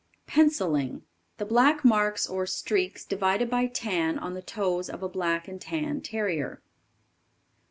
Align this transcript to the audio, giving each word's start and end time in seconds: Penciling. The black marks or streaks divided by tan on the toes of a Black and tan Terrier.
Penciling. 0.25 1.03
The 1.37 1.45
black 1.45 1.85
marks 1.85 2.27
or 2.27 2.47
streaks 2.47 3.05
divided 3.05 3.51
by 3.51 3.67
tan 3.67 4.17
on 4.17 4.33
the 4.33 4.41
toes 4.41 4.89
of 4.89 5.03
a 5.03 5.07
Black 5.07 5.47
and 5.47 5.61
tan 5.61 6.01
Terrier. 6.01 6.63